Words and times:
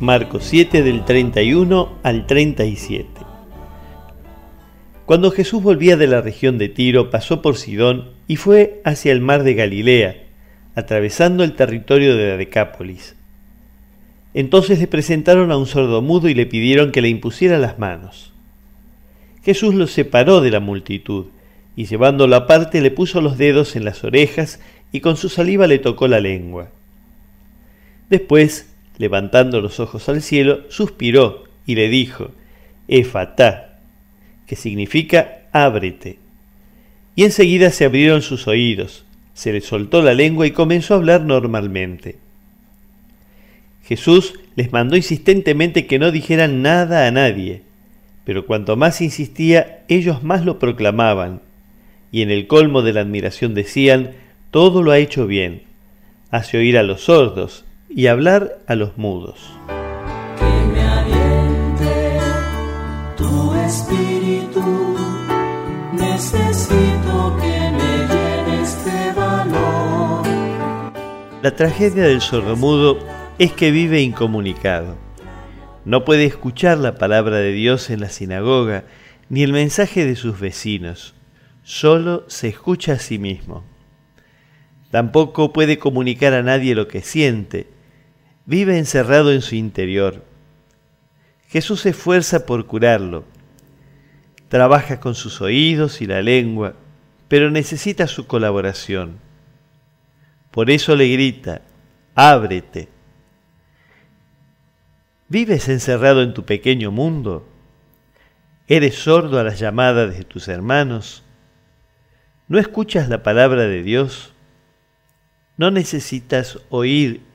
Marcos 0.00 0.44
7 0.44 0.82
del 0.82 1.04
31 1.04 1.98
al 2.02 2.26
37. 2.26 3.06
Cuando 5.04 5.30
Jesús 5.30 5.62
volvía 5.62 5.98
de 5.98 6.06
la 6.06 6.22
región 6.22 6.56
de 6.56 6.70
Tiro, 6.70 7.10
pasó 7.10 7.42
por 7.42 7.58
Sidón 7.58 8.08
y 8.26 8.36
fue 8.36 8.80
hacia 8.86 9.12
el 9.12 9.20
mar 9.20 9.42
de 9.42 9.52
Galilea, 9.52 10.16
atravesando 10.74 11.44
el 11.44 11.52
territorio 11.52 12.16
de 12.16 12.30
la 12.30 12.36
Decápolis. 12.38 13.14
Entonces 14.32 14.78
le 14.78 14.86
presentaron 14.86 15.52
a 15.52 15.58
un 15.58 15.66
sordomudo 15.66 16.30
y 16.30 16.34
le 16.34 16.46
pidieron 16.46 16.92
que 16.92 17.02
le 17.02 17.10
impusiera 17.10 17.58
las 17.58 17.78
manos. 17.78 18.32
Jesús 19.42 19.74
lo 19.74 19.86
separó 19.86 20.40
de 20.40 20.50
la 20.50 20.60
multitud 20.60 21.26
y 21.76 21.84
llevándolo 21.84 22.36
aparte 22.36 22.80
le 22.80 22.90
puso 22.90 23.20
los 23.20 23.36
dedos 23.36 23.76
en 23.76 23.84
las 23.84 24.02
orejas 24.02 24.60
y 24.92 25.00
con 25.00 25.18
su 25.18 25.28
saliva 25.28 25.66
le 25.66 25.78
tocó 25.78 26.08
la 26.08 26.20
lengua. 26.20 26.70
Después 28.08 28.69
levantando 29.00 29.62
los 29.62 29.80
ojos 29.80 30.10
al 30.10 30.20
cielo, 30.20 30.60
suspiró 30.68 31.44
y 31.64 31.74
le 31.74 31.88
dijo, 31.88 32.32
Efatá, 32.86 33.78
que 34.46 34.56
significa 34.56 35.38
ábrete. 35.52 36.18
Y 37.16 37.24
enseguida 37.24 37.70
se 37.70 37.86
abrieron 37.86 38.20
sus 38.20 38.46
oídos, 38.46 39.06
se 39.32 39.54
le 39.54 39.62
soltó 39.62 40.02
la 40.02 40.12
lengua 40.12 40.46
y 40.46 40.50
comenzó 40.50 40.92
a 40.92 40.96
hablar 40.98 41.22
normalmente. 41.22 42.18
Jesús 43.84 44.34
les 44.54 44.70
mandó 44.70 44.96
insistentemente 44.96 45.86
que 45.86 45.98
no 45.98 46.10
dijeran 46.10 46.60
nada 46.60 47.06
a 47.06 47.10
nadie, 47.10 47.62
pero 48.24 48.44
cuanto 48.44 48.76
más 48.76 49.00
insistía, 49.00 49.82
ellos 49.88 50.22
más 50.22 50.44
lo 50.44 50.58
proclamaban, 50.58 51.40
y 52.12 52.20
en 52.20 52.30
el 52.30 52.46
colmo 52.46 52.82
de 52.82 52.92
la 52.92 53.00
admiración 53.00 53.54
decían, 53.54 54.10
todo 54.50 54.82
lo 54.82 54.90
ha 54.90 54.98
hecho 54.98 55.26
bien, 55.26 55.62
hace 56.30 56.58
oír 56.58 56.76
a 56.76 56.82
los 56.82 57.04
sordos, 57.04 57.64
y 57.90 58.06
hablar 58.06 58.60
a 58.66 58.76
los 58.76 58.96
mudos. 58.96 59.38
Que 60.38 60.66
me 60.72 60.82
aliente 60.82 62.18
tu 63.16 63.54
espíritu, 63.54 64.96
necesito 65.92 67.36
que 67.40 67.70
me 67.72 68.06
llenes 68.08 68.84
de 68.84 69.12
valor. 69.12 70.26
La 71.42 71.50
tragedia 71.56 72.04
del 72.04 72.20
sordomudo 72.20 72.98
es 73.38 73.52
que 73.52 73.72
vive 73.72 74.00
incomunicado. 74.00 74.96
No 75.84 76.04
puede 76.04 76.26
escuchar 76.26 76.78
la 76.78 76.96
palabra 76.96 77.38
de 77.38 77.52
Dios 77.52 77.90
en 77.90 78.00
la 78.00 78.10
sinagoga 78.10 78.84
ni 79.28 79.42
el 79.42 79.52
mensaje 79.52 80.04
de 80.04 80.14
sus 80.14 80.38
vecinos. 80.38 81.14
Solo 81.64 82.24
se 82.28 82.48
escucha 82.48 82.92
a 82.92 82.98
sí 82.98 83.18
mismo. 83.18 83.64
Tampoco 84.90 85.52
puede 85.52 85.78
comunicar 85.78 86.34
a 86.34 86.42
nadie 86.42 86.74
lo 86.74 86.88
que 86.88 87.00
siente, 87.00 87.68
vive 88.46 88.78
encerrado 88.78 89.32
en 89.32 89.42
su 89.42 89.54
interior. 89.54 90.24
Jesús 91.48 91.80
se 91.82 91.90
esfuerza 91.90 92.46
por 92.46 92.66
curarlo. 92.66 93.24
Trabaja 94.48 95.00
con 95.00 95.14
sus 95.14 95.40
oídos 95.40 96.00
y 96.00 96.06
la 96.06 96.22
lengua, 96.22 96.74
pero 97.28 97.50
necesita 97.50 98.06
su 98.06 98.26
colaboración. 98.26 99.18
Por 100.50 100.70
eso 100.70 100.96
le 100.96 101.08
grita, 101.08 101.62
ábrete. 102.14 102.88
¿Vives 105.28 105.68
encerrado 105.68 106.22
en 106.22 106.34
tu 106.34 106.44
pequeño 106.44 106.90
mundo? 106.90 107.46
¿Eres 108.66 108.96
sordo 108.96 109.38
a 109.38 109.44
las 109.44 109.60
llamadas 109.60 110.16
de 110.16 110.24
tus 110.24 110.48
hermanos? 110.48 111.24
¿No 112.48 112.58
escuchas 112.58 113.08
la 113.08 113.22
palabra 113.22 113.62
de 113.62 113.82
Dios? 113.84 114.32
¿No 115.56 115.70
necesitas 115.70 116.58
oír 116.68 117.29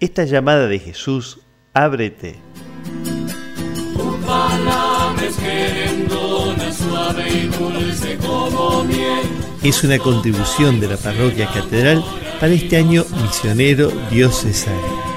esta 0.00 0.24
llamada 0.24 0.66
de 0.66 0.78
Jesús, 0.78 1.40
ábrete. 1.74 2.40
Es 9.62 9.84
una 9.84 9.98
contribución 9.98 10.80
de 10.80 10.88
la 10.88 10.96
parroquia 10.96 11.46
catedral 11.52 12.02
para 12.40 12.52
este 12.52 12.78
año 12.78 13.04
misionero 13.22 13.92
diocesano. 14.10 15.09